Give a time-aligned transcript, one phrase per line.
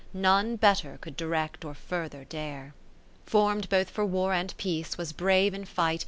[0.15, 2.73] None better could direct or further dare.
[3.27, 5.99] Form'd both for war and peace^ was brave in fight.